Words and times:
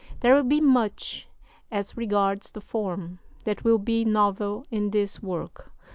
There 0.21 0.33
will 0.33 0.41
be 0.41 0.59
much, 0.59 1.27
as 1.69 1.95
regards 1.95 2.49
the 2.49 2.59
form, 2.59 3.19
that 3.43 3.63
will 3.63 3.77
be 3.77 4.03
novel 4.03 4.65
in 4.71 4.89
this 4.89 5.21
work. 5.21 5.71